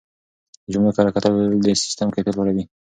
د 0.65 0.67
جملو 0.73 0.95
کره 0.97 1.09
کتل 1.15 1.33
د 1.65 1.67
سیسټم 1.81 2.07
کیفیت 2.15 2.35
لوړوي. 2.37 2.63